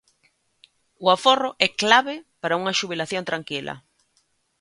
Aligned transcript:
O 1.03 1.05
aforro 1.15 1.49
é 1.67 1.67
clave 1.81 2.15
para 2.41 2.57
unha 2.61 2.77
xubilación 2.79 3.23
tranquila. 3.29 3.75